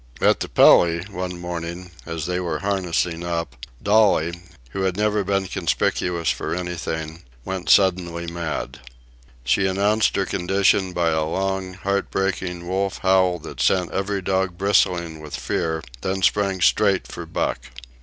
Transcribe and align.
At 0.19 0.39
the 0.39 0.49
Pelly 0.49 1.01
one 1.11 1.39
morning, 1.39 1.91
as 2.07 2.25
they 2.25 2.39
were 2.39 2.57
harnessing 2.57 3.23
up, 3.23 3.55
Dolly, 3.83 4.33
who 4.71 4.81
had 4.81 4.97
never 4.97 5.23
been 5.23 5.45
conspicuous 5.45 6.31
for 6.31 6.55
anything, 6.55 7.21
went 7.45 7.69
suddenly 7.69 8.25
mad. 8.25 8.79
She 9.43 9.67
announced 9.67 10.15
her 10.15 10.25
condition 10.25 10.91
by 10.91 11.11
a 11.11 11.23
long, 11.23 11.75
heartbreaking 11.75 12.67
wolf 12.67 12.97
howl 13.03 13.37
that 13.41 13.61
sent 13.61 13.91
every 13.91 14.23
dog 14.23 14.57
bristling 14.57 15.19
with 15.19 15.35
fear, 15.35 15.83
then 16.01 16.23
sprang 16.23 16.61
straight 16.61 17.05
for 17.05 17.27
Buck. 17.27 17.59